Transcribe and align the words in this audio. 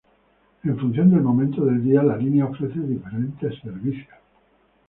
En 0.63 0.79
función 0.79 1.11
del 1.11 1.21
momento 1.21 1.63
del 1.63 1.83
día, 1.83 2.01
la 2.01 2.17
línea 2.17 2.45
ofrece 2.47 2.79
diferentes 2.79 3.53
servicios. 3.61 4.17